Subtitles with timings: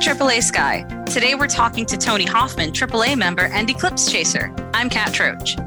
[0.00, 0.82] AAA Sky.
[1.04, 4.50] Today we're talking to Tony Hoffman, AAA member and Eclipse Chaser.
[4.72, 5.58] I'm Kat Troche.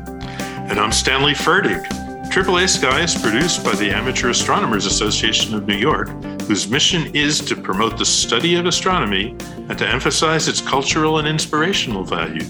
[0.71, 1.85] And I'm Stanley Ferdig.
[2.31, 6.09] AAA Sky is produced by the Amateur Astronomers Association of New York,
[6.47, 9.35] whose mission is to promote the study of astronomy
[9.69, 12.43] and to emphasize its cultural and inspirational value.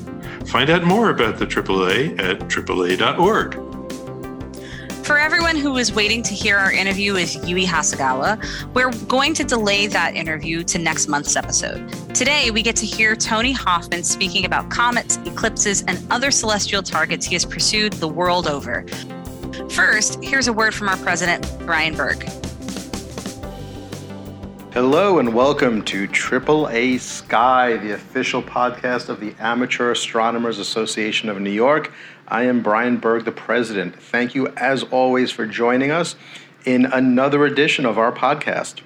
[0.46, 3.63] Find out more about the AAA at AAA.org.
[5.04, 8.42] For everyone who is waiting to hear our interview with Yui Hasegawa,
[8.74, 11.92] we're going to delay that interview to next month's episode.
[12.16, 17.26] Today, we get to hear Tony Hoffman speaking about comets, eclipses, and other celestial targets
[17.26, 18.86] he has pursued the world over.
[19.72, 22.24] First, here's a word from our president, Brian Berg.
[24.74, 31.40] Hello and welcome to AAA Sky, the official podcast of the Amateur Astronomers Association of
[31.40, 31.92] New York.
[32.28, 34.02] I am Brian Berg, the president.
[34.02, 36.16] Thank you, as always, for joining us
[36.66, 38.82] in another edition of our podcast.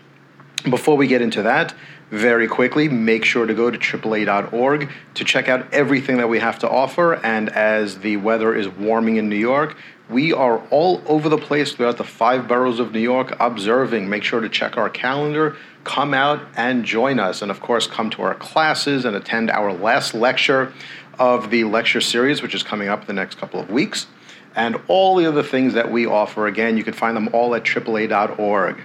[0.64, 1.74] Before we get into that,
[2.10, 6.58] very quickly, make sure to go to AAA.org to check out everything that we have
[6.60, 7.16] to offer.
[7.16, 9.78] And as the weather is warming in New York,
[10.10, 14.10] we are all over the place throughout the five boroughs of New York observing.
[14.10, 17.42] Make sure to check our calendar, come out and join us.
[17.42, 20.72] And of course, come to our classes and attend our last lecture
[21.20, 24.08] of the lecture series, which is coming up in the next couple of weeks,
[24.56, 26.48] and all the other things that we offer.
[26.48, 28.82] Again, you can find them all at AAA.org.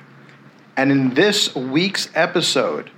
[0.77, 2.91] And in this week's episode,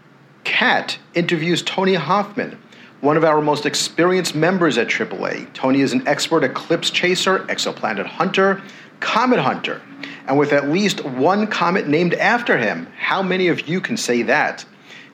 [0.45, 2.59] Kat interviews Tony Hoffman,
[3.01, 5.53] one of our most experienced members at AAA.
[5.53, 8.63] Tony is an expert eclipse chaser, exoplanet hunter,
[9.01, 9.83] comet hunter,
[10.27, 12.87] and with at least one comet named after him.
[12.99, 14.65] How many of you can say that?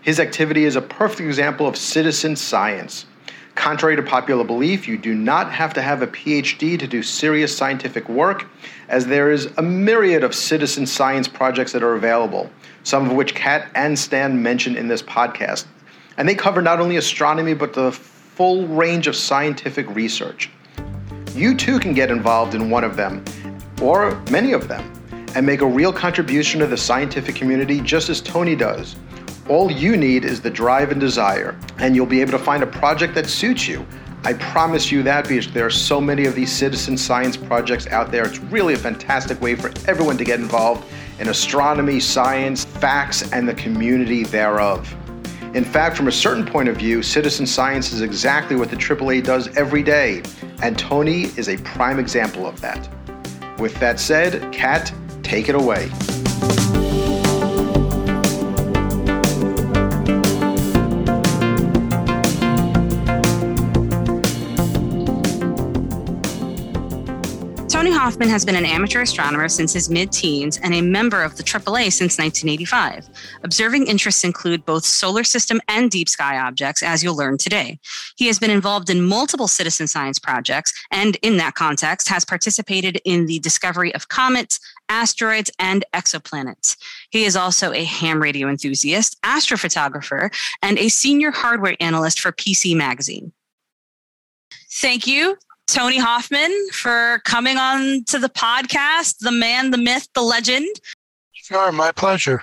[0.02, 3.06] His activity is a perfect example of citizen science.
[3.54, 7.54] Contrary to popular belief, you do not have to have a PhD to do serious
[7.54, 8.46] scientific work,
[8.88, 12.48] as there is a myriad of citizen science projects that are available,
[12.84, 15.66] some of which Kat and Stan mentioned in this podcast.
[16.16, 20.50] And they cover not only astronomy, but the full range of scientific research.
[21.34, 23.24] You too can get involved in one of them,
[23.82, 24.92] or many of them,
[25.34, 28.96] and make a real contribution to the scientific community just as Tony does.
[29.50, 32.68] All you need is the drive and desire, and you'll be able to find a
[32.68, 33.84] project that suits you.
[34.22, 38.12] I promise you that because there are so many of these citizen science projects out
[38.12, 38.24] there.
[38.24, 40.86] It's really a fantastic way for everyone to get involved
[41.18, 44.88] in astronomy, science, facts, and the community thereof.
[45.52, 49.24] In fact, from a certain point of view, citizen science is exactly what the AAA
[49.24, 50.22] does every day,
[50.62, 52.88] and Tony is a prime example of that.
[53.58, 54.94] With that said, Kat,
[55.24, 55.90] take it away.
[68.10, 71.44] Hoffman has been an amateur astronomer since his mid teens and a member of the
[71.44, 73.08] AAA since 1985.
[73.44, 77.78] Observing interests include both solar system and deep sky objects, as you'll learn today.
[78.16, 83.00] He has been involved in multiple citizen science projects and, in that context, has participated
[83.04, 86.76] in the discovery of comets, asteroids, and exoplanets.
[87.10, 92.74] He is also a ham radio enthusiast, astrophotographer, and a senior hardware analyst for PC
[92.74, 93.32] Magazine.
[94.68, 95.36] Thank you
[95.72, 100.68] Tony Hoffman for coming on to the podcast, the man, the myth, the legend.
[101.32, 102.42] Sure, my pleasure.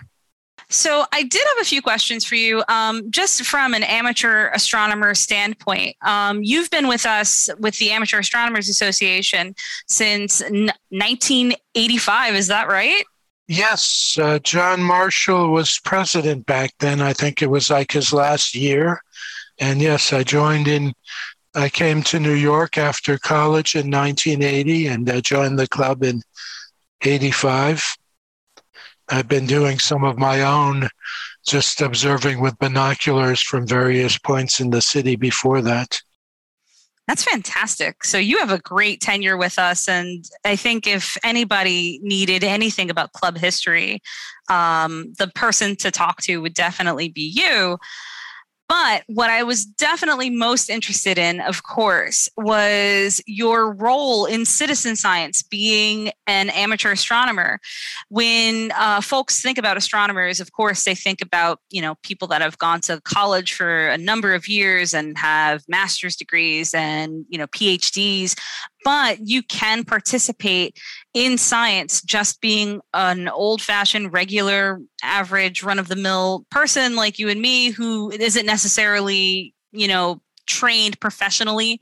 [0.70, 5.16] So, I did have a few questions for you, um, just from an amateur astronomer
[5.16, 5.96] standpoint.
[6.02, 9.56] Um, you've been with us with the Amateur Astronomers Association
[9.88, 13.04] since n- 1985, is that right?
[13.48, 17.00] Yes, uh, John Marshall was president back then.
[17.00, 19.02] I think it was like his last year.
[19.60, 20.94] And yes, I joined in
[21.58, 26.22] I came to New York after college in 1980 and I joined the club in
[27.02, 27.98] 85.
[29.10, 30.88] I've been doing some of my own,
[31.48, 36.00] just observing with binoculars from various points in the city before that.
[37.08, 38.04] That's fantastic.
[38.04, 42.92] So you have a great tenure with us, and I think if anybody needed anything
[42.92, 44.02] about club history,
[44.48, 47.80] um, the person to talk to would definitely be you.
[48.70, 54.98] But what I was definitely most interested in, of course, was your role in citizen
[54.98, 57.60] science, being an amateur astronomer.
[58.10, 62.42] When uh, folks think about astronomers, of course, they think about you know people that
[62.42, 67.38] have gone to college for a number of years and have master's degrees and you
[67.38, 68.36] know PhDs
[68.88, 70.80] but you can participate
[71.14, 77.20] in science just being an old fashioned, regular, average, run of the mill person like
[77.20, 81.82] you and me who isn't necessarily, you know, trained professionally,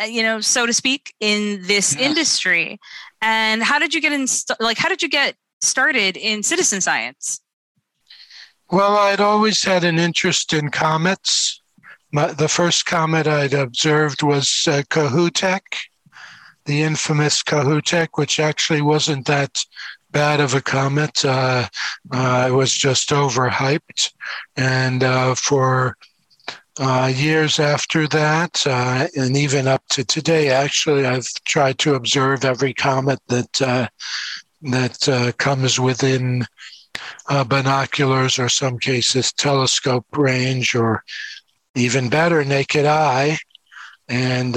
[0.00, 2.06] uh, you know, so to speak, in this yeah.
[2.06, 2.78] industry.
[3.20, 4.26] And how did you get in,
[4.60, 7.40] like, how did you get started in citizen science?
[8.70, 11.60] Well, I'd always had an interest in comets.
[12.12, 15.62] My, the first comet I'd observed was uh, Kohoutek,
[16.64, 19.64] the infamous Kohoutek, which actually wasn't that
[20.12, 21.24] bad of a comet.
[21.24, 21.66] Uh,
[22.12, 24.12] uh, it was just overhyped.
[24.56, 25.96] And uh, for
[26.78, 32.44] uh, years after that, uh, and even up to today, actually, I've tried to observe
[32.44, 33.88] every comet that uh,
[34.62, 36.46] that comes within
[37.48, 41.02] binoculars, or some cases telescope range, or
[41.74, 43.38] even better, naked eye.
[44.08, 44.54] And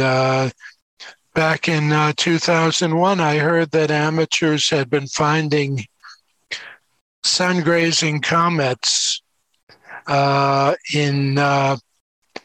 [1.35, 5.85] back in uh, 2001, I heard that amateurs had been finding
[7.23, 9.21] sun grazing comets
[10.07, 11.75] uh, in uh,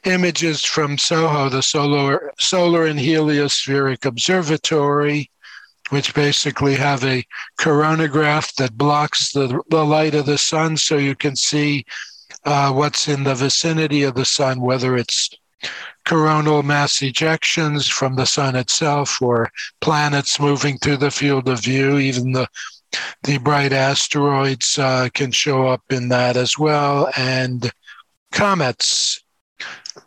[0.05, 5.31] images from SOHO, the Solar, Solar and Heliospheric Observatory,
[5.91, 7.25] which basically have a
[7.61, 11.85] coronagraph that blocks the, the light of the sun so you can see
[12.45, 15.31] uh, what's in the vicinity of the sun, whether it's
[16.05, 21.99] coronal mass ejections from the sun itself or planets moving through the field of view.
[21.99, 22.49] Even the
[23.23, 27.71] the bright asteroids uh, can show up in that as well, and
[28.33, 29.23] comets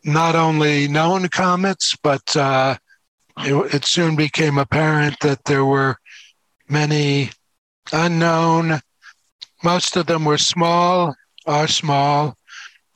[0.03, 2.75] not only known comets, but uh,
[3.37, 5.97] it, it, soon became apparent that there were
[6.67, 7.29] many
[7.93, 8.81] unknown.
[9.63, 11.15] Most of them were small,
[11.45, 12.37] are small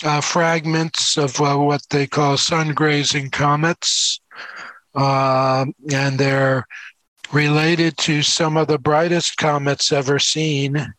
[0.04, 4.20] uh, fragments of uh, what they call sun grazing comets.
[4.96, 6.66] Uh, and they're
[7.32, 10.94] related to some of the brightest comets ever seen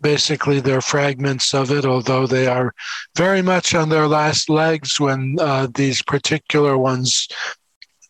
[0.00, 2.72] basically they're fragments of it, although they are
[3.16, 7.28] very much on their last legs when uh, these particular ones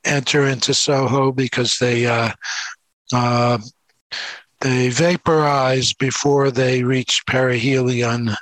[0.05, 2.33] enter into Soho because they uh,
[3.13, 3.59] uh,
[4.61, 8.35] they vaporize before they reach perihelion,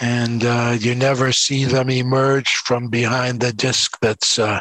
[0.00, 4.60] and uh, you never see them emerge from behind the disk that's uh,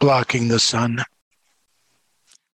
[0.00, 0.98] blocking the sun.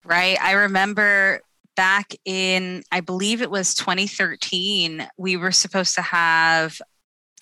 [0.04, 0.38] Right.
[0.40, 1.40] I remember
[1.76, 6.80] back in, I believe it was 2013, we were supposed to have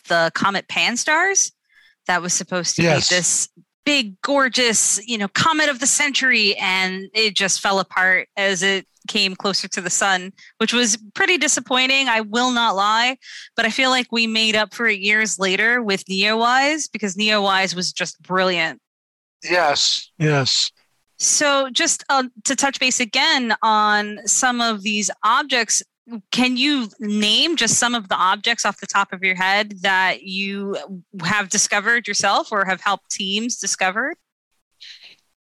[0.08, 1.52] the Comet Pan-STARRS.
[2.08, 3.08] That was supposed to yes.
[3.08, 3.48] be this
[3.88, 6.54] big, gorgeous, you know, comet of the century.
[6.56, 11.38] And it just fell apart as it came closer to the sun, which was pretty
[11.38, 12.06] disappointing.
[12.06, 13.16] I will not lie,
[13.56, 17.74] but I feel like we made up for it years later with NEOWISE because NEOWISE
[17.74, 18.78] was just brilliant.
[19.42, 20.70] Yes, yes.
[21.16, 25.82] So, just uh, to touch base again on some of these objects,
[26.30, 30.22] can you name just some of the objects off the top of your head that
[30.22, 30.76] you
[31.22, 34.14] have discovered yourself or have helped teams discover?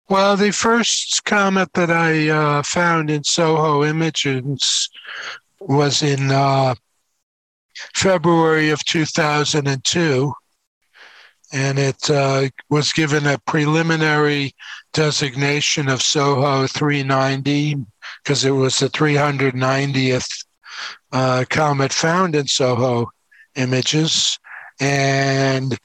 [0.09, 4.89] Well, the first comet that I uh, found in Soho Images
[5.61, 6.75] was in uh,
[7.95, 10.33] February of 2002
[11.53, 14.55] and it uh, was given a preliminary
[14.93, 17.77] designation of Soho 390
[18.23, 20.46] because it was the 390th
[21.13, 23.11] uh, comet found in Soho
[23.55, 24.39] images.
[24.81, 25.77] And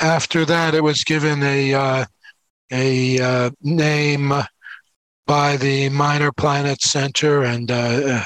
[0.00, 2.04] after that, it was given a, uh,
[2.70, 4.32] a uh, name
[5.26, 8.24] by the Minor Planet Center and uh,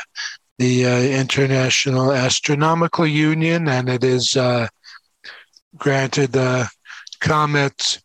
[0.59, 4.37] the uh, International Astronomical Union, and it is
[5.77, 6.69] granted the
[7.20, 8.01] comet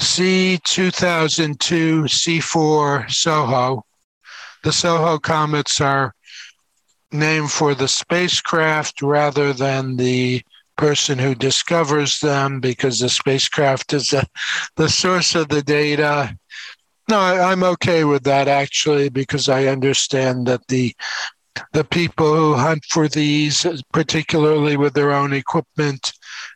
[0.00, 3.84] C2002 C4 SOHO.
[4.64, 6.14] The SOHO comets are
[7.12, 10.42] named for the spacecraft rather than the
[10.76, 14.26] person who discovers them because the spacecraft is a,
[14.76, 16.36] the source of the data.
[17.08, 20.94] No, I, I'm okay with that actually because I understand that the
[21.72, 26.12] the people who hunt for these, particularly with their own equipment,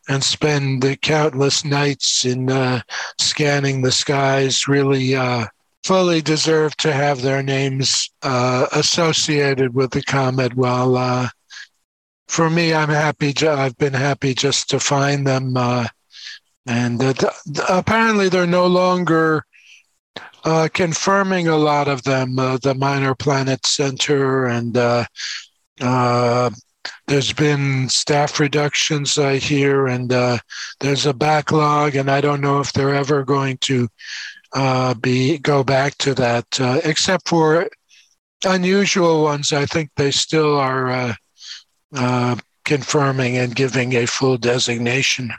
[0.09, 2.81] and spend the countless nights in uh,
[3.19, 5.47] scanning the skies, really uh,
[5.87, 10.53] fully deserve to have their names uh, associated with the comet.
[10.55, 11.29] Well, uh,
[12.27, 13.33] for me, I'm happy.
[13.47, 15.87] I've been happy just to find them, uh,
[16.67, 17.01] and
[17.69, 19.45] apparently they're no longer
[20.45, 25.05] uh, confirming a lot of them, uh, the Minor Planet Center, and uh,
[25.81, 26.51] uh
[27.07, 30.39] there's been staff reductions, I hear, and uh,
[30.81, 33.89] there's a backlog, and I don't know if they're ever going to
[34.53, 37.69] uh, be go back to that, uh, except for
[38.45, 39.53] unusual ones.
[39.53, 41.15] I think they still are
[41.95, 45.33] uh, confirming and giving a full designation.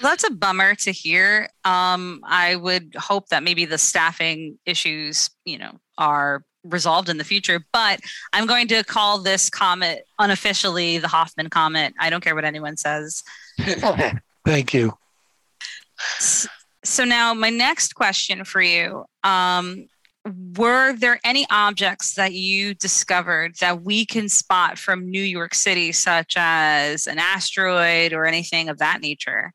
[0.00, 1.48] That's a bummer to hear.
[1.64, 7.24] Um, I would hope that maybe the staffing issues, you know, are resolved in the
[7.24, 7.64] future.
[7.72, 8.00] But
[8.32, 11.94] I'm going to call this comet unofficially the Hoffman comet.
[11.98, 13.22] I don't care what anyone says.
[14.44, 14.96] Thank you.
[16.84, 19.04] So now my next question for you.
[19.24, 19.88] Um,
[20.56, 25.92] were there any objects that you discovered that we can spot from New York City,
[25.92, 29.52] such as an asteroid or anything of that nature?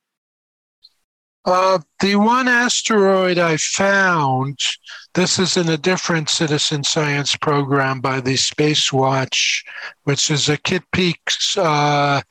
[1.45, 4.57] Uh, the one asteroid I found,
[5.13, 9.63] this is in a different citizen science program by the Spacewatch,
[10.03, 11.19] which is a Kitt Peak
[11.57, 12.21] uh,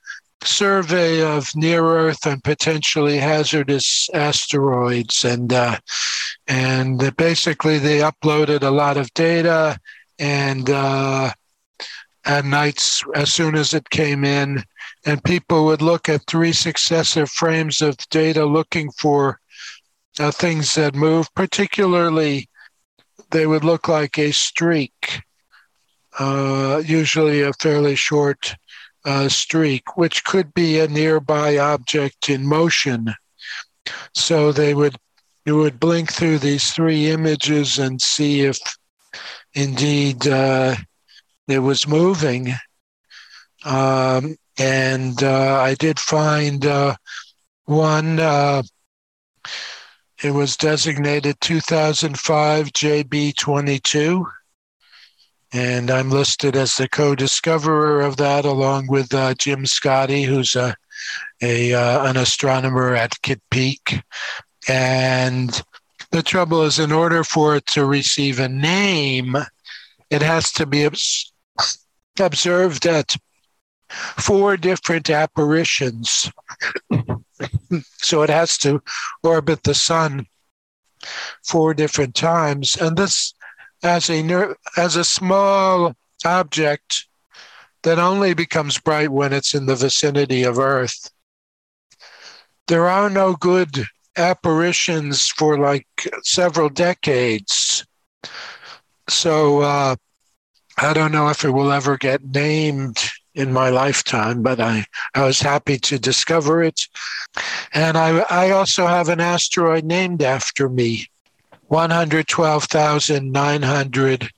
[0.47, 5.79] survey of near Earth and potentially hazardous asteroids, and uh,
[6.47, 9.79] and basically they uploaded a lot of data,
[10.19, 11.31] and uh,
[12.25, 14.63] at nights as soon as it came in,
[15.05, 19.41] and people would look at three successive frames of data looking for
[20.19, 21.33] uh, things that move.
[21.35, 22.49] Particularly,
[23.31, 25.23] they would look like a streak,
[26.19, 28.55] uh, usually a fairly short
[29.05, 33.15] uh, streak, which could be a nearby object in motion.
[34.15, 34.97] So they would
[35.45, 38.59] you would blink through these three images and see if
[39.55, 40.77] indeed uh,
[41.49, 42.53] it was moving.
[43.65, 46.95] Um, and uh, I did find uh,
[47.65, 48.21] one.
[48.21, 48.63] Uh,
[50.23, 54.25] it was designated 2005 JB22,
[55.53, 60.75] and I'm listed as the co-discoverer of that, along with uh, Jim Scotti, who's a,
[61.43, 64.03] a uh, an astronomer at Kitt Peak.
[64.69, 65.63] And
[66.11, 69.37] the trouble is, in order for it to receive a name,
[70.11, 70.89] it has to be
[72.19, 73.17] observed at
[73.89, 76.31] four different apparitions.
[77.99, 78.83] so it has to
[79.23, 80.27] orbit the sun
[81.45, 82.77] four different times.
[82.77, 83.35] And this,
[83.83, 87.07] as a, as a small object
[87.83, 91.11] that only becomes bright when it's in the vicinity of Earth,
[92.69, 93.85] there are no good
[94.17, 95.87] apparitions for like
[96.23, 97.85] several decades.
[99.09, 99.97] So uh,
[100.79, 102.99] I don't know if it will ever get named
[103.35, 104.85] in my lifetime, but I,
[105.15, 106.83] I was happy to discover it.
[107.73, 111.09] And I, I also have an asteroid named after me
[111.73, 114.29] 112,900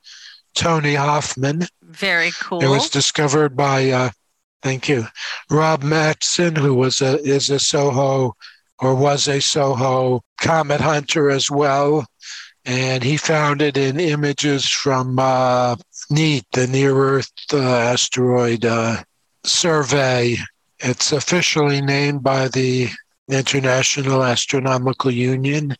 [0.54, 1.66] Tony Hoffman.
[1.82, 2.62] Very cool.
[2.62, 4.10] It was discovered by, uh,
[4.62, 5.08] thank you,
[5.50, 8.36] Rob Matson, who was a, is a SOHO
[8.78, 12.06] or was a SOHO comet hunter as well.
[12.64, 15.74] And he found it in images from uh,
[16.10, 19.02] NEAT, the Near Earth uh, Asteroid uh,
[19.42, 20.36] Survey.
[20.78, 22.90] It's officially named by the
[23.28, 25.76] International Astronomical Union.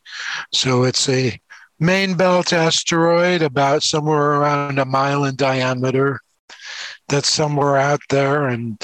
[0.52, 1.38] So it's a
[1.84, 6.20] main belt asteroid, about somewhere around a mile in diameter,
[7.08, 8.48] that's somewhere out there.
[8.48, 8.80] And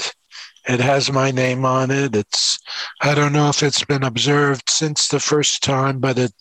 [0.67, 2.15] it has my name on it.
[2.15, 2.59] It's
[3.01, 6.33] I don't know if it's been observed since the first time, but it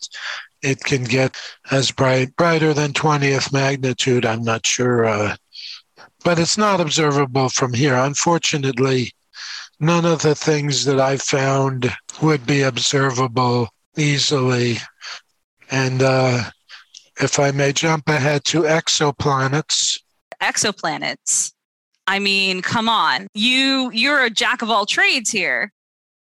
[0.63, 1.37] it can get
[1.71, 4.27] as bright, brighter than 20th magnitude.
[4.27, 5.07] I'm not sure.
[5.07, 5.37] Uh,
[6.23, 7.95] but it's not observable from here.
[7.95, 9.13] Unfortunately,
[9.79, 11.91] none of the things that I found
[12.21, 14.79] would be observable easily.
[15.71, 16.45] And uh,
[17.21, 19.99] if I may jump ahead to exoplanets.
[20.43, 21.53] Exoplanets.
[22.07, 23.29] I mean, come on.
[23.35, 25.73] You you're a jack of all trades here.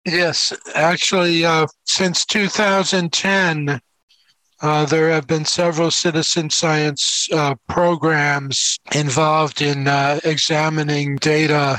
[0.04, 3.80] Yes, actually, uh, since 2010,
[4.61, 11.78] uh, there have been several citizen science uh, programs involved in uh, examining data,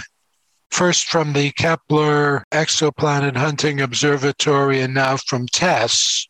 [0.70, 6.28] first from the Kepler Exoplanet Hunting Observatory and now from TESS.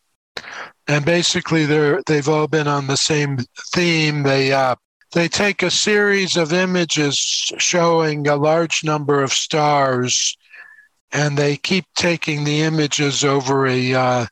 [0.89, 3.37] And basically, they're, they've all been on the same
[3.73, 4.23] theme.
[4.23, 4.73] They, uh,
[5.11, 7.15] they take a series of images
[7.59, 10.35] showing a large number of stars,
[11.11, 14.25] and they keep taking the images over a uh,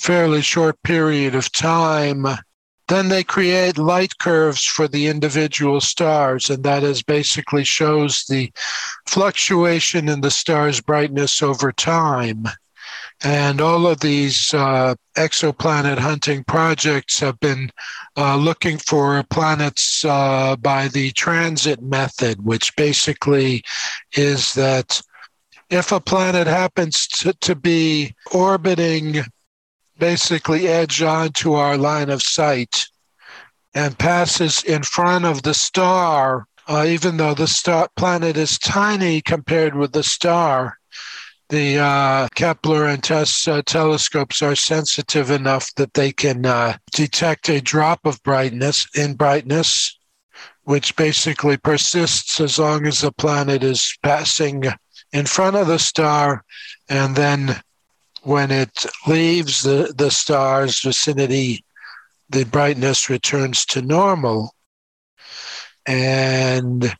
[0.00, 2.26] fairly short period of time.
[2.88, 8.52] Then they create light curves for the individual stars, and that is basically shows the
[9.06, 12.44] fluctuation in the star's brightness over time.
[13.24, 17.70] And all of these uh, exoplanet hunting projects have been
[18.16, 23.62] uh, looking for planets uh, by the transit method, which basically
[24.16, 25.00] is that
[25.70, 29.22] if a planet happens to, to be orbiting
[29.98, 32.86] basically edge onto our line of sight
[33.74, 39.20] and passes in front of the star, uh, even though the star planet is tiny
[39.20, 40.76] compared with the star.
[41.52, 47.50] The uh, Kepler and TESS uh, telescopes are sensitive enough that they can uh, detect
[47.50, 49.98] a drop of brightness in brightness
[50.64, 54.64] which basically persists as long as the planet is passing
[55.12, 56.42] in front of the star.
[56.88, 57.60] And then
[58.22, 61.66] when it leaves the, the star's vicinity,
[62.30, 64.54] the brightness returns to normal.
[65.84, 66.96] And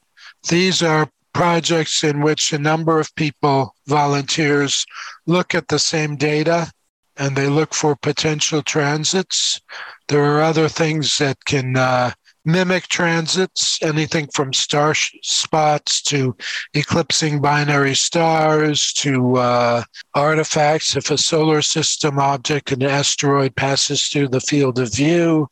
[0.51, 4.85] these are projects in which a number of people, volunteers,
[5.27, 6.71] look at the same data
[7.17, 9.61] and they look for potential transits.
[10.09, 12.13] There are other things that can uh,
[12.45, 16.37] mimic transits, anything from star spots to
[16.75, 19.83] eclipsing binary stars to uh,
[20.15, 20.97] artifacts.
[20.97, 25.49] If a solar system object, an asteroid, passes through the field of view,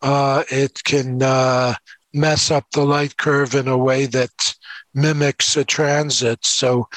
[0.00, 1.74] uh, it can uh,
[2.12, 4.54] mess up the light curve in a way that
[4.94, 6.44] mimics a transit.
[6.44, 6.88] So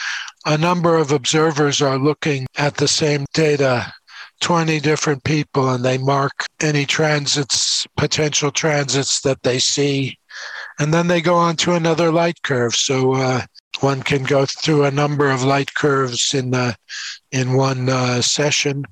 [0.46, 3.94] a number of observers are looking at the same data
[4.42, 10.18] 20 different people and they mark any transits, potential transits that they see.
[10.78, 12.76] And then they go on to another light curve.
[12.76, 13.42] So uh,
[13.80, 16.74] one can go through a number of light curves in, uh,
[17.32, 18.84] in one uh, session.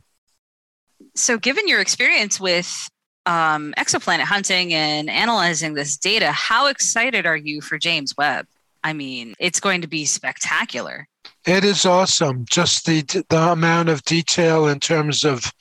[1.16, 2.90] So, given your experience with
[3.28, 8.48] um, exoplanet hunting and analyzing this data, how excited are you for James Webb?
[8.84, 11.08] I mean, it's going to be spectacular.
[11.46, 12.46] It is awesome.
[12.50, 15.52] Just the the amount of detail in terms of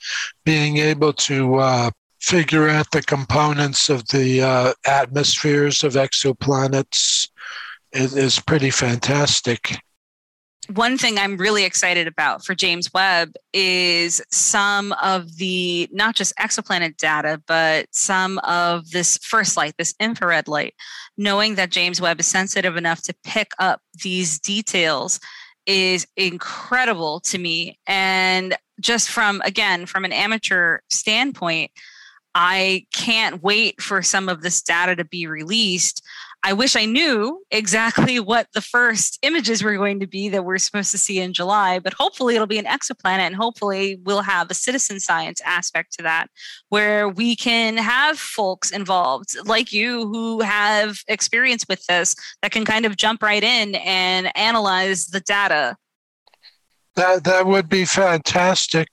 [0.43, 7.29] being able to uh, figure out the components of the uh, atmospheres of exoplanets
[7.91, 9.77] is, is pretty fantastic
[10.71, 16.35] one thing I'm really excited about for James Webb is some of the not just
[16.37, 20.73] exoplanet data, but some of this first light, this infrared light.
[21.17, 25.19] Knowing that James Webb is sensitive enough to pick up these details
[25.65, 27.79] is incredible to me.
[27.87, 31.71] And just from, again, from an amateur standpoint,
[32.35, 36.03] I can't wait for some of this data to be released
[36.45, 40.57] I wish I knew exactly what the first images were going to be that we're
[40.57, 44.51] supposed to see in July, but hopefully it'll be an exoplanet and hopefully we'll have
[44.51, 46.27] a citizen science aspect to that
[46.67, 52.65] where we can have folks involved like you who have experience with this that can
[52.65, 55.77] kind of jump right in and analyze the data.
[56.95, 58.89] That, that would be fantastic.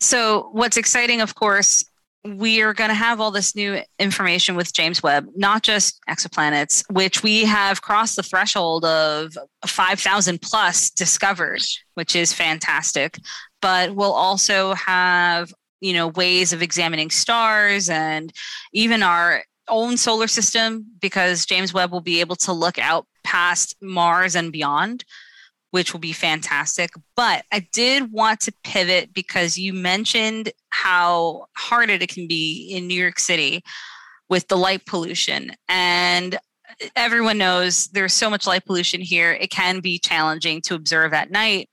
[0.00, 1.84] So, what's exciting, of course,
[2.24, 6.84] we are going to have all this new information with James Webb, not just exoplanets,
[6.90, 11.62] which we have crossed the threshold of 5,000 plus discovered,
[11.94, 13.18] which is fantastic.
[13.62, 18.32] But we'll also have, you know, ways of examining stars and
[18.72, 23.76] even our own solar system because James Webb will be able to look out past
[23.80, 25.04] Mars and beyond
[25.70, 26.90] which will be fantastic.
[27.16, 32.86] But I did want to pivot because you mentioned how hard it can be in
[32.86, 33.62] New York City
[34.28, 35.52] with the light pollution.
[35.68, 36.38] And
[36.96, 41.30] everyone knows there's so much light pollution here, it can be challenging to observe at
[41.30, 41.68] night.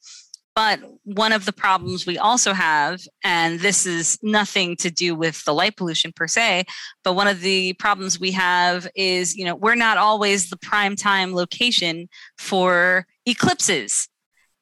[0.55, 5.43] But one of the problems we also have, and this is nothing to do with
[5.43, 6.63] the light pollution per se,
[7.03, 10.95] but one of the problems we have is, you know, we're not always the prime
[10.95, 14.07] time location for eclipses.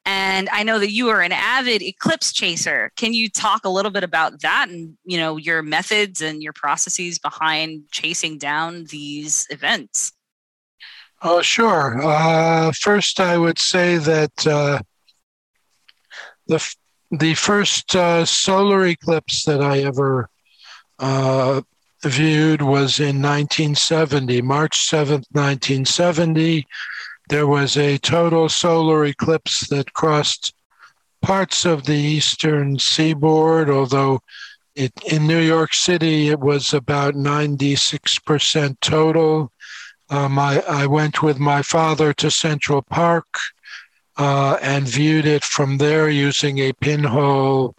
[0.06, 2.92] And I know that you are an avid eclipse chaser.
[2.98, 6.54] Can you talk a little bit about that and, you know, your methods and your
[6.54, 10.12] processes behind chasing down these events?
[11.22, 12.02] Oh, sure.
[12.04, 14.82] Uh, first, I would say that uh,
[16.48, 16.76] the
[17.12, 20.30] the first uh, solar eclipse that I ever
[20.98, 21.62] uh,
[22.04, 26.66] viewed was in 1970, March 7th, 1970.
[27.30, 30.54] There was a total solar eclipse that crossed
[31.22, 34.20] parts of the eastern seaboard, although
[34.76, 39.52] it, in New York City it was about 96% total.
[40.10, 43.28] Um, I, I went with my father to Central Park
[44.18, 47.76] uh, and viewed it from there using a pinhole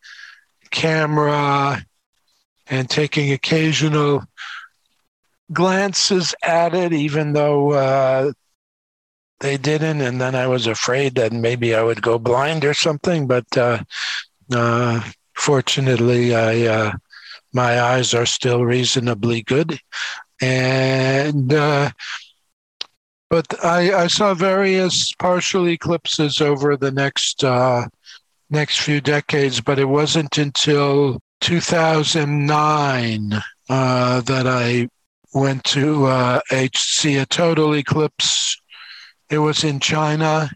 [0.70, 1.84] camera
[2.66, 4.24] and taking occasional
[5.52, 8.32] glances at it, even though uh,
[9.40, 10.00] they didn't.
[10.00, 13.26] And then I was afraid that maybe I would go blind or something.
[13.26, 13.82] But uh,
[14.52, 15.00] uh
[15.34, 16.92] fortunately, I uh,
[17.52, 19.78] my eyes are still reasonably good.
[20.40, 21.90] And uh,
[23.34, 27.88] but I, I saw various partial eclipses over the next uh,
[28.48, 33.32] next few decades, but it wasn't until 2009
[33.68, 34.88] uh, that I
[35.32, 36.42] went to uh,
[36.76, 38.56] see a total eclipse.
[39.28, 40.48] It was in China.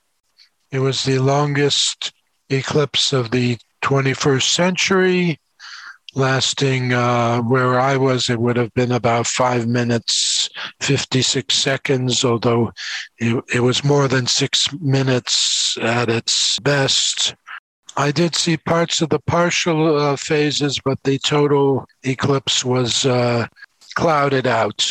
[0.70, 2.12] It was the longest
[2.48, 5.40] eclipse of the 21st century,
[6.18, 10.50] lasting uh, where I was, it would have been about five minutes,
[10.80, 12.72] 56 seconds, although
[13.18, 17.34] it, it was more than six minutes at its best.
[17.96, 23.46] I did see parts of the partial uh, phases, but the total eclipse was uh,
[23.94, 24.86] clouded out.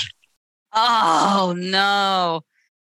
[0.73, 2.41] Oh, no.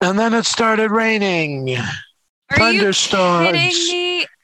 [0.01, 1.77] And then it started raining.
[1.77, 3.89] Are thunderstorms.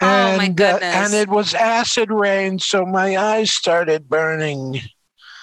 [0.01, 0.83] Oh, and, my uh, goodness.
[0.83, 4.81] and it was acid rain, so my eyes started burning.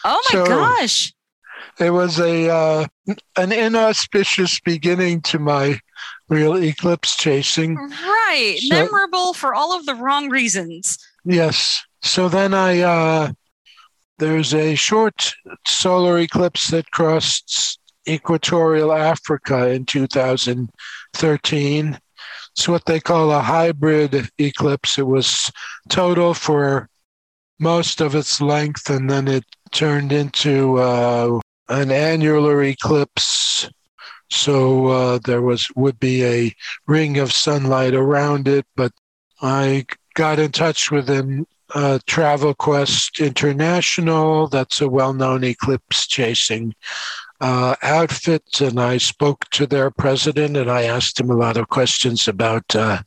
[0.03, 1.13] oh, my so- gosh.
[1.77, 2.85] It was a uh,
[3.35, 5.77] an inauspicious beginning to my
[6.29, 7.75] real eclipse chasing.
[7.75, 8.55] Right.
[8.59, 10.97] So- Memorable for all of the wrong reasons.
[11.25, 11.83] Yes.
[12.01, 13.33] So then I uh,
[14.19, 15.33] there's a short
[15.67, 21.99] solar eclipse that crossed equatorial Africa in 2013.
[22.55, 24.97] It's what they call a hybrid eclipse.
[24.97, 25.51] It was
[25.89, 26.89] total for
[27.59, 33.69] most of its length, and then it turned into uh, an annular eclipse.
[34.29, 36.55] So uh, there was would be a
[36.87, 38.93] ring of sunlight around it, but
[39.41, 44.47] I got in touch with an uh, Travel Quest International.
[44.47, 46.73] That's a well-known eclipse chasing
[47.41, 51.69] uh, outfit, and I spoke to their president, and I asked him a lot of
[51.69, 53.01] questions about uh,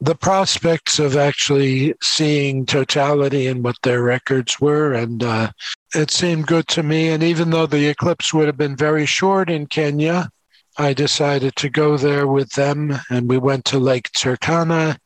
[0.00, 5.50] the prospects of actually seeing totality and what their records were, and uh,
[5.94, 7.08] it seemed good to me.
[7.08, 10.30] And even though the eclipse would have been very short in Kenya,
[10.78, 14.96] I decided to go there with them, and we went to Lake Turkana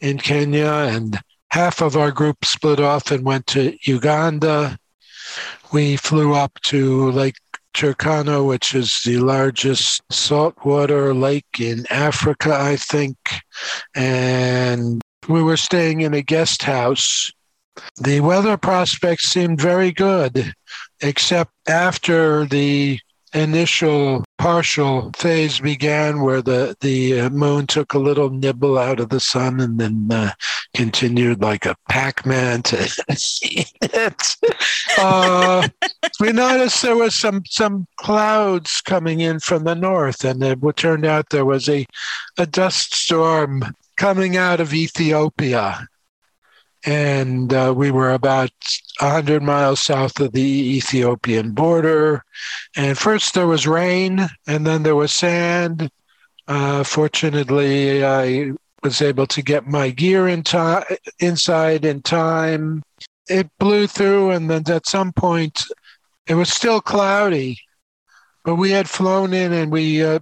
[0.00, 1.18] in Kenya, and
[1.50, 4.78] half of our group split off and went to Uganda.
[5.72, 7.36] We flew up to Lake
[7.78, 13.16] Turkana, which is the largest saltwater lake in Africa, I think.
[13.94, 17.30] And we were staying in a guest house.
[18.00, 20.52] The weather prospects seemed very good,
[21.00, 22.98] except after the
[23.32, 29.08] initial partial phase began where the, the uh, moon took a little nibble out of
[29.08, 30.30] the sun and then uh,
[30.74, 32.76] continued like a Pac-Man to
[33.82, 34.36] it.
[34.96, 35.68] Uh,
[36.20, 41.04] we noticed there was some, some clouds coming in from the north and it turned
[41.04, 41.84] out there was a,
[42.38, 43.62] a dust storm
[43.96, 45.86] coming out of Ethiopia.
[46.86, 48.50] And uh, we were about
[49.00, 52.24] 100 miles south of the Ethiopian border.
[52.76, 55.90] And first there was rain, and then there was sand.
[56.46, 60.44] Uh, fortunately, I was able to get my gear in
[61.18, 62.82] inside in time.
[63.28, 65.64] It blew through, and then at some point,
[66.26, 67.58] it was still cloudy.
[68.44, 70.20] But we had flown in, and we uh,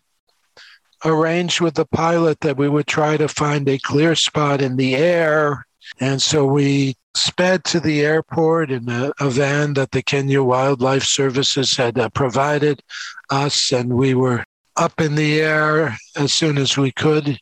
[1.05, 4.97] arranged with the pilot that we would try to find a clear spot in the
[4.97, 5.67] air.
[6.01, 11.05] And so we sped to the airport in a, a van that the Kenya Wildlife
[11.05, 12.83] Services had uh, provided
[13.31, 14.45] us, and we were
[14.77, 17.39] up in the air as soon as we could.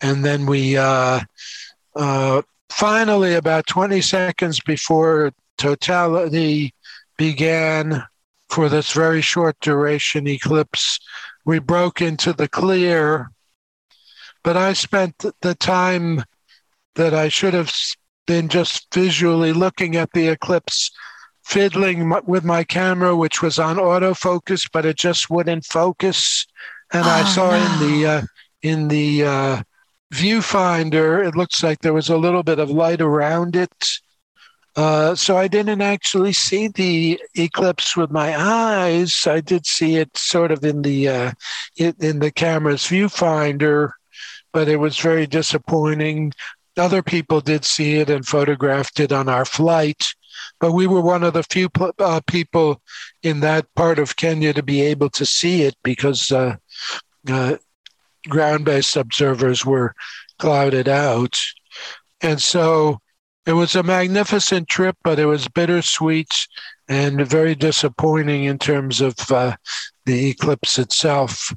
[0.00, 1.20] And then we uh,
[1.94, 6.74] uh, finally, about 20 seconds before totality
[7.16, 8.02] began
[8.48, 10.98] for this very short duration eclipse,
[11.44, 13.30] we broke into the clear.
[14.42, 16.24] But I spent the time
[16.96, 17.72] that I should have
[18.26, 20.90] been just visually looking at the eclipse,
[21.44, 26.46] fiddling with my camera, which was on autofocus, but it just wouldn't focus.
[26.92, 28.22] And I Oh, saw in the uh,
[28.62, 29.62] in the uh,
[30.12, 33.72] viewfinder, it looks like there was a little bit of light around it.
[34.76, 39.26] Uh, so I didn't actually see the eclipse with my eyes.
[39.26, 41.32] I did see it sort of in the uh,
[41.76, 43.90] in, in the camera's viewfinder,
[44.52, 46.32] but it was very disappointing.
[46.76, 50.14] Other people did see it and photographed it on our flight,
[50.60, 52.82] but we were one of the few uh, people
[53.22, 56.56] in that part of Kenya to be able to see it because uh,
[57.30, 57.56] uh,
[58.28, 59.94] ground-based observers were
[60.38, 61.38] clouded out,
[62.20, 62.98] and so
[63.46, 66.46] it was a magnificent trip, but it was bittersweet
[66.88, 69.56] and very disappointing in terms of uh,
[70.06, 71.52] the eclipse itself.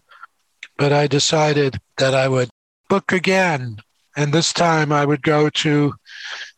[0.77, 2.49] But I decided that I would
[2.89, 3.77] book again,
[4.17, 5.93] and this time I would go to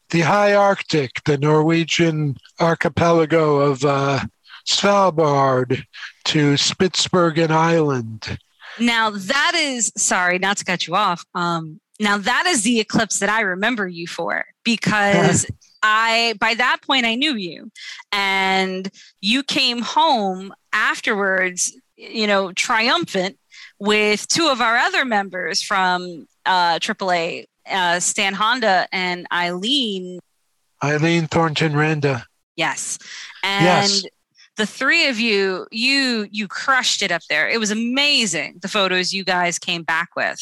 [0.09, 4.21] the high Arctic, the Norwegian archipelago of uh,
[4.67, 5.83] Svalbard,
[6.23, 8.39] to Spitsbergen Island.
[8.79, 11.23] Now that is sorry, not to cut you off.
[11.35, 15.45] Um, now that is the eclipse that I remember you for because
[15.83, 17.71] I by that point I knew you,
[18.11, 18.89] and
[19.21, 23.37] you came home afterwards, you know, triumphant
[23.79, 30.19] with two of our other members from uh, AAA, uh, Stan Honda and Eileen.
[30.83, 32.25] Eileen Thornton Randa.
[32.55, 32.97] Yes.
[33.43, 34.03] And Yes.
[34.57, 37.47] the three of you, you you crushed it up there.
[37.47, 40.39] It was amazing the photos you guys came back with.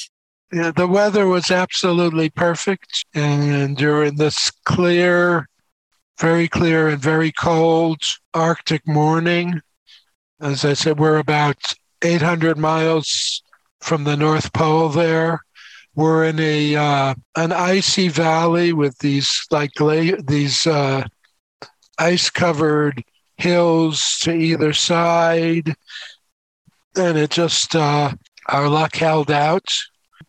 [0.52, 3.06] Yeah, the weather was absolutely perfect.
[3.13, 5.48] And during this clear,
[6.20, 8.02] very clear and very cold
[8.34, 9.62] Arctic morning,
[10.39, 11.58] as I said, we're about
[12.02, 13.43] 800 miles
[13.82, 15.41] from the North Pole there.
[15.98, 21.06] We're in a uh, an icy valley with these like gla- these uh,
[21.98, 23.04] ice covered
[23.38, 25.74] hills to either side,
[26.96, 28.14] and it just uh,
[28.46, 29.66] our luck held out.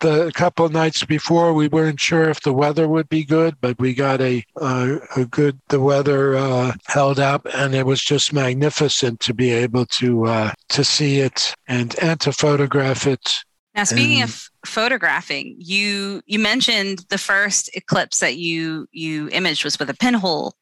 [0.01, 3.93] The couple nights before we weren't sure if the weather would be good but we
[3.93, 7.47] got a a good the weather uh, held up.
[7.53, 12.19] And it was just magnificent to be able to uh, to see it and and
[12.21, 13.45] to photograph it
[13.79, 19.62] Now, speaking And- of photographing, you you mentioned the first eclipse that you you imaged
[19.64, 20.55] was with a pinhole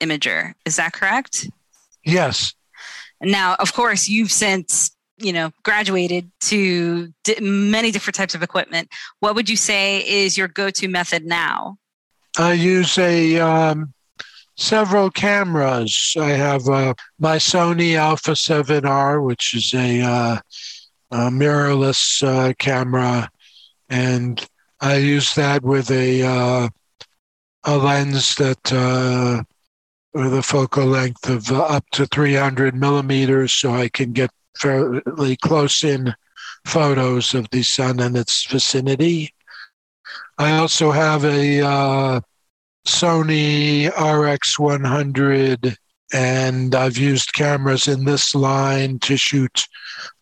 [0.00, 0.54] imager.
[0.64, 1.46] Is that correct?
[2.04, 2.54] yes
[3.20, 8.88] now, of course, you've since you know graduated to di- many different types of equipment.
[9.20, 11.76] What would you say is your go-to method now?
[12.38, 13.92] I use a um,
[14.56, 16.14] several cameras.
[16.18, 20.38] I have uh, my Sony Alpha 7R, which is a, uh,
[21.12, 23.30] a mirrorless uh, camera,
[23.90, 24.44] and
[24.80, 26.68] I use that with a uh,
[27.64, 29.42] a lens that uh,
[30.14, 35.36] with a focal length of uh, up to 300 millimeters, so I can get fairly
[35.36, 36.14] close in
[36.64, 39.34] photos of the sun and its vicinity.
[40.38, 42.20] I also have a uh,
[42.86, 45.76] Sony RX100,
[46.12, 49.66] and I've used cameras in this line to shoot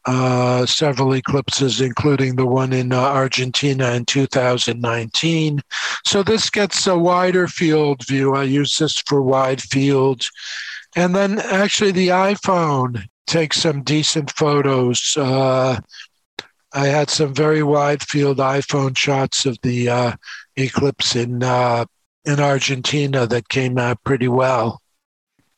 [0.06, 5.60] uh, several eclipses, including the one in uh, Argentina in 2019.
[6.06, 8.34] So this gets a wider field view.
[8.34, 10.26] I use this for wide field.
[10.96, 15.16] And then actually, the iPhone takes some decent photos.
[15.16, 15.80] Uh,
[16.72, 20.12] I had some very wide field iPhone shots of the uh,
[20.56, 21.84] eclipse in uh,
[22.24, 24.80] in Argentina that came out pretty well.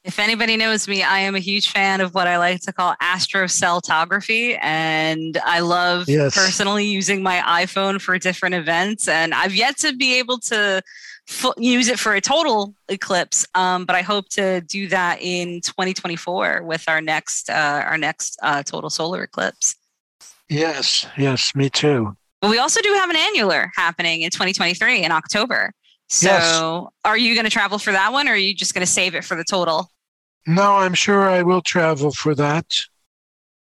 [0.05, 2.97] If anybody knows me, I am a huge fan of what I like to call
[3.01, 4.59] astroceltography.
[4.61, 6.35] And I love Yes.
[6.35, 9.07] personally using my iPhone for different events.
[9.07, 10.83] And I've yet to be able to
[11.29, 13.47] fu- use it for a total eclipse.
[13.55, 18.39] Um, but I hope to do that in 2024 with our next uh, our next
[18.43, 19.77] uh, total solar eclipse.
[20.49, 22.17] Yes, yes, me too.
[22.41, 25.73] But we also do have an annular happening in 2023 in October.
[26.09, 26.91] So Yes.
[27.05, 29.15] are you going to travel for that one or are you just going to save
[29.15, 29.92] it for the total?
[30.47, 32.67] No, I'm sure I will travel for that.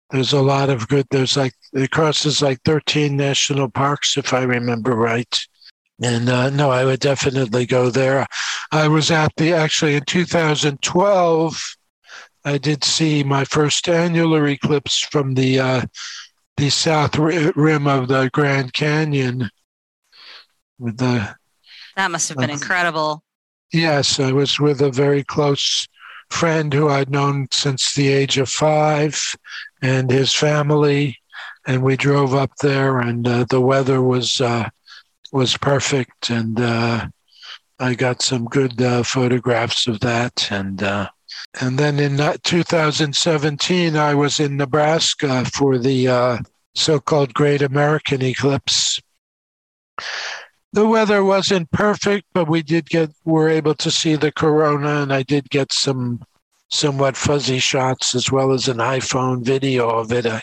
[0.09, 1.07] There's a lot of good.
[1.09, 5.39] There's like it crosses like 13 national parks, if I remember right.
[6.03, 8.25] And uh, no, I would definitely go there.
[8.71, 11.75] I was at the actually in 2012.
[12.43, 15.81] I did see my first annular eclipse from the uh,
[16.57, 19.49] the south rim of the Grand Canyon.
[20.79, 21.35] With the
[21.95, 23.23] That must have been Uh, incredible.
[23.71, 25.87] Yes, I was with a very close
[26.31, 29.35] friend who I'd known since the age of five
[29.81, 31.17] and his family.
[31.67, 34.69] And we drove up there, and uh, the weather was uh,
[35.31, 36.31] was perfect.
[36.31, 37.07] And uh,
[37.79, 40.51] I got some good uh, photographs of that.
[40.51, 46.41] And and then in uh, 2017, I was in Nebraska for the
[46.73, 48.99] so-called Great American Eclipse
[50.73, 55.13] the weather wasn't perfect, but we did get were able to see the corona, and
[55.13, 56.21] I did get some
[56.69, 60.25] somewhat fuzzy shots as well as an iPhone video of it.
[60.25, 60.41] I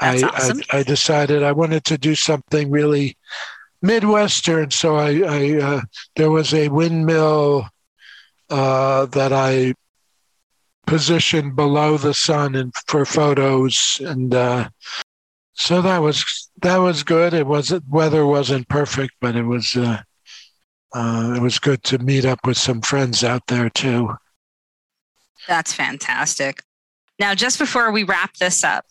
[0.00, 0.62] That's I, awesome.
[0.72, 3.16] I, I decided I wanted to do something really
[3.80, 5.80] midwestern, so I, I uh,
[6.16, 7.68] there was a windmill
[8.50, 9.74] uh, that I
[10.86, 14.34] positioned below the sun and for photos and.
[14.34, 14.68] Uh,
[15.58, 17.34] so that was that was good.
[17.34, 20.00] It was weather wasn't perfect, but it was uh,
[20.94, 24.14] uh, it was good to meet up with some friends out there too.
[25.48, 26.62] That's fantastic.
[27.18, 28.86] Now, just before we wrap this up,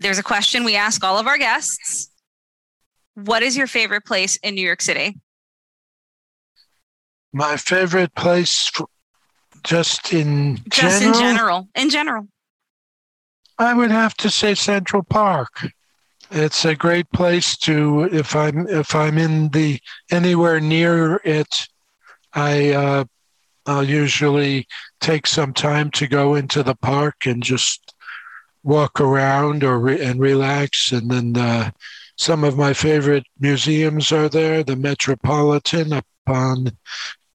[0.00, 2.10] there's a question we ask all of our guests.
[3.14, 5.20] What is your favorite place in New York City?
[7.32, 8.70] My favorite place,
[9.62, 11.68] just in Just general, in general.
[11.76, 12.28] In general.
[13.62, 15.66] I would have to say Central Park.
[16.30, 21.68] It's a great place to if I'm if I'm in the anywhere near it,
[22.32, 23.04] I uh,
[23.66, 24.66] I'll usually
[25.00, 27.94] take some time to go into the park and just
[28.62, 30.92] walk around or re- and relax.
[30.92, 31.70] And then uh,
[32.16, 34.62] some of my favorite museums are there.
[34.62, 36.76] The Metropolitan up on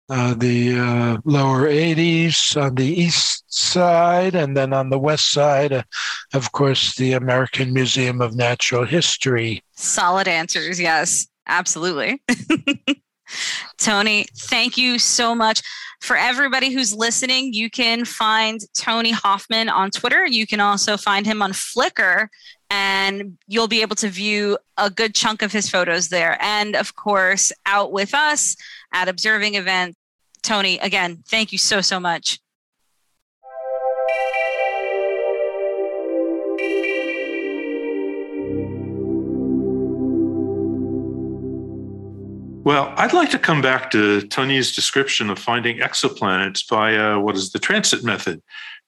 [0.10, 5.74] uh, the uh, lower 80s on the east side, and then on the west side,
[5.74, 5.84] uh,
[6.34, 9.62] of course, the American Museum of Natural History.
[9.76, 12.22] Solid answers, yes, absolutely.
[13.78, 15.62] Tony, thank you so much.
[16.02, 20.26] For everybody who's listening, you can find Tony Hoffman on Twitter.
[20.26, 22.28] You can also find him on Flickr,
[22.70, 26.38] and you'll be able to view a good chunk of his photos there.
[26.42, 28.56] And of course, out with us
[28.94, 29.98] at observing events.
[30.44, 32.40] Tony, again, thank you so, so much.
[42.68, 47.38] Well, I'd like to come back to Tony's description of finding exoplanets via uh, what
[47.38, 48.42] is the transit method,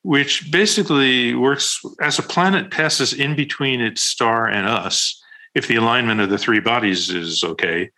[0.04, 5.22] which basically works as a planet passes in between its star and us,
[5.56, 7.90] if the alignment of the three bodies is okay.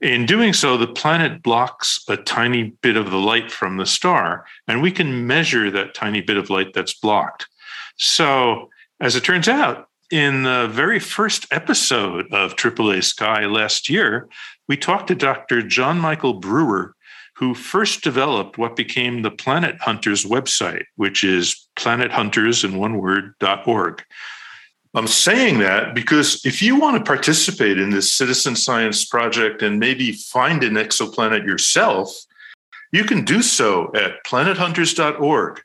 [0.00, 4.44] In doing so, the planet blocks a tiny bit of the light from the star,
[4.66, 7.46] and we can measure that tiny bit of light that's blocked.
[7.96, 14.28] So, as it turns out, in the very first episode of AAA Sky last year,
[14.68, 15.62] we talked to Dr.
[15.62, 16.94] John Michael Brewer,
[17.36, 22.94] who first developed what became the Planet Hunters website, which is planethunters in one.
[24.96, 29.80] I'm saying that because if you want to participate in this citizen science project and
[29.80, 32.16] maybe find an exoplanet yourself,
[32.92, 35.60] you can do so at planethunters.org.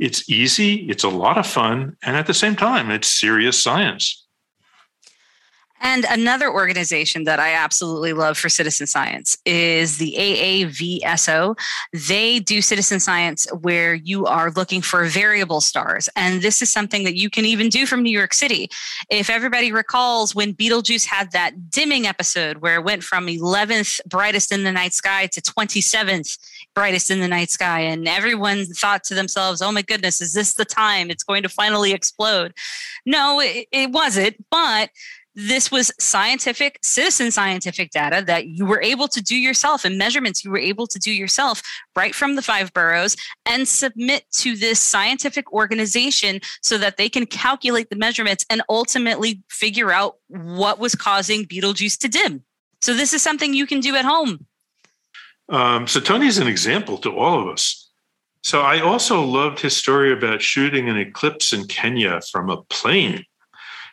[0.00, 4.26] It's easy, it's a lot of fun, and at the same time, it's serious science.
[5.80, 11.58] And another organization that I absolutely love for citizen science is the AAVSO.
[11.92, 16.08] They do citizen science where you are looking for variable stars.
[16.16, 18.68] And this is something that you can even do from New York City.
[19.10, 24.52] If everybody recalls when Betelgeuse had that dimming episode where it went from 11th brightest
[24.52, 26.38] in the night sky to 27th
[26.74, 30.54] brightest in the night sky, and everyone thought to themselves, oh my goodness, is this
[30.54, 32.52] the time it's going to finally explode?
[33.06, 34.36] No, it, it wasn't.
[34.50, 34.90] But
[35.40, 40.44] this was scientific, citizen scientific data that you were able to do yourself and measurements
[40.44, 41.62] you were able to do yourself
[41.94, 47.24] right from the five boroughs and submit to this scientific organization so that they can
[47.24, 52.42] calculate the measurements and ultimately figure out what was causing Betelgeuse to dim.
[52.80, 54.44] So, this is something you can do at home.
[55.48, 57.88] Um, so, Tony's an example to all of us.
[58.42, 63.24] So, I also loved his story about shooting an eclipse in Kenya from a plane.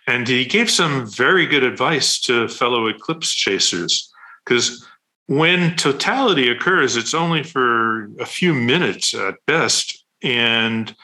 [0.07, 4.11] And he gave some very good advice to fellow eclipse chasers
[4.45, 4.85] because
[5.27, 10.05] when totality occurs, it's only for a few minutes at best.
[10.21, 10.95] And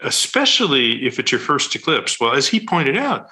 [0.00, 2.20] especially if it's your first eclipse.
[2.20, 3.28] Well, as he pointed out,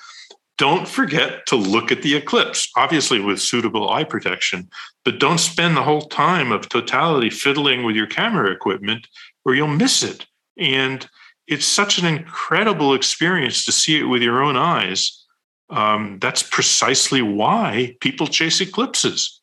[0.57, 4.69] don't forget to look at the eclipse, obviously with suitable eye protection,
[5.05, 9.09] but don't spend the whole time of totality fiddling with your camera equipment
[9.45, 10.27] or you'll miss it.
[10.57, 11.09] And
[11.47, 15.25] it's such an incredible experience to see it with your own eyes.
[15.71, 19.41] Um, that's precisely why people chase eclipses.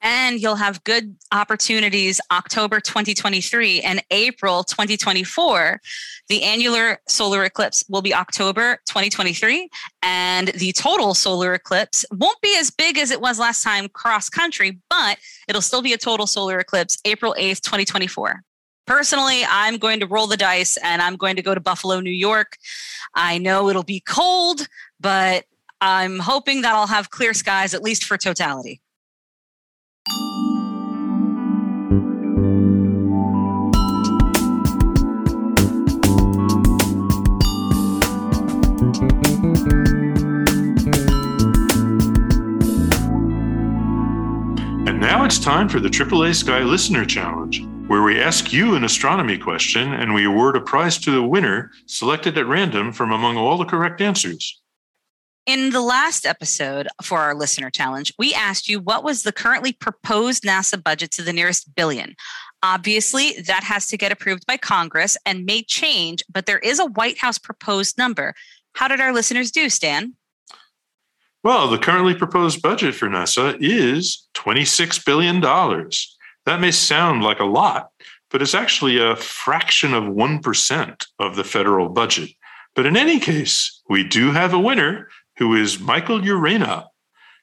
[0.00, 5.80] And you'll have good opportunities October 2023 and April 2024.
[6.28, 9.68] The annular solar eclipse will be October 2023,
[10.02, 14.28] and the total solar eclipse won't be as big as it was last time cross
[14.28, 18.44] country, but it'll still be a total solar eclipse April 8th, 2024
[18.88, 22.10] personally, I'm going to roll the dice and I'm going to go to Buffalo, New
[22.10, 22.56] York.
[23.14, 24.66] I know it'll be cold,
[24.98, 25.44] but
[25.80, 28.80] I'm hoping that I'll have clear skies, at least for totality.
[44.86, 48.84] And now it's time for the AAA Sky Listener Challenge where we ask you an
[48.84, 53.38] astronomy question and we award a prize to the winner selected at random from among
[53.38, 54.60] all the correct answers.
[55.46, 59.72] In the last episode for our listener challenge, we asked you what was the currently
[59.72, 62.14] proposed NASA budget to the nearest billion.
[62.62, 66.84] Obviously, that has to get approved by Congress and may change, but there is a
[66.84, 68.34] White House proposed number.
[68.74, 70.12] How did our listeners do, Stan?
[71.42, 75.40] Well, the currently proposed budget for NASA is $26 billion.
[76.48, 77.90] That may sound like a lot,
[78.30, 82.30] but it's actually a fraction of 1% of the federal budget.
[82.74, 86.86] But in any case, we do have a winner who is Michael Urena.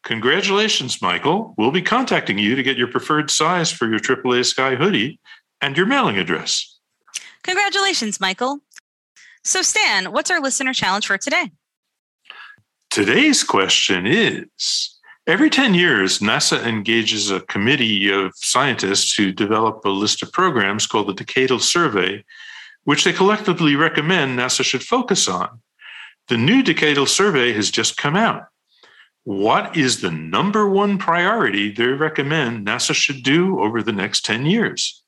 [0.06, 1.53] Congratulations, Michael.
[1.56, 5.20] We'll be contacting you to get your preferred size for your AAA Sky hoodie
[5.62, 6.80] and your mailing address.
[7.43, 8.58] Congratulations, Michael.
[9.43, 11.51] So, Stan, what's our listener challenge for today?
[12.89, 14.95] Today's question is
[15.28, 20.86] Every 10 years, NASA engages a committee of scientists who develop a list of programs
[20.86, 22.23] called the Decadal Survey,
[22.84, 25.61] which they collectively recommend NASA should focus on.
[26.28, 28.43] The new Decadal Survey has just come out.
[29.23, 34.45] What is the number one priority they recommend NASA should do over the next 10
[34.45, 35.01] years?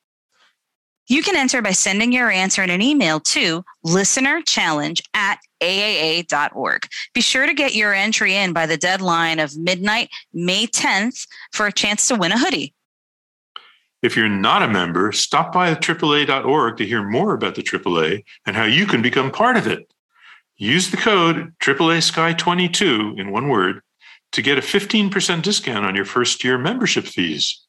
[1.10, 6.88] You can enter by sending your answer in an email to listenerchallenge at aaa.org.
[7.14, 11.66] Be sure to get your entry in by the deadline of midnight, May 10th, for
[11.66, 12.74] a chance to win a hoodie.
[14.02, 18.56] If you're not a member, stop by AAA.org to hear more about the AAA and
[18.56, 19.92] how you can become part of it.
[20.58, 23.82] Use the code AAA Sky 22 in one word
[24.34, 27.67] to get a 15% discount on your first year membership fees.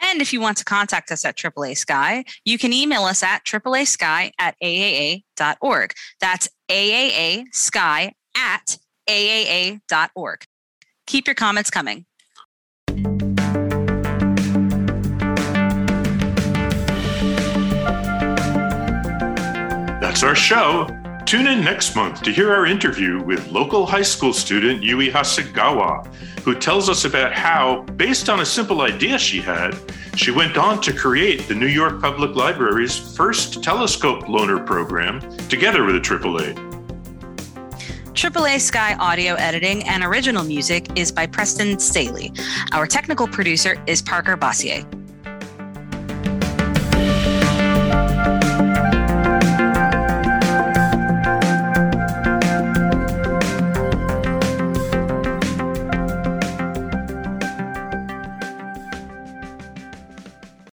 [0.00, 3.44] And if you want to contact us at AAA Sky, you can email us at
[3.44, 5.92] AAA Sky at AAA.org.
[6.20, 8.78] That's AAA Sky at
[9.08, 10.44] AAA.org.
[11.06, 12.04] Keep your comments coming.
[20.00, 20.88] That's our show.
[21.26, 26.10] Tune in next month to hear our interview with local high school student Yui Hasegawa,
[26.48, 29.76] who tells us about how, based on a simple idea she had,
[30.16, 35.84] she went on to create the New York Public Library's first telescope loaner program together
[35.84, 36.54] with the AAA.
[38.14, 42.32] AAA Sky audio editing and original music is by Preston Staley.
[42.72, 44.86] Our technical producer is Parker Bossier.